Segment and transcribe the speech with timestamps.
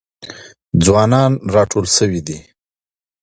[0.85, 2.37] ځوانان راټول سوي دي.